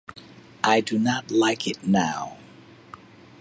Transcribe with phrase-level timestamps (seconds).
[0.63, 2.39] I do not like it now.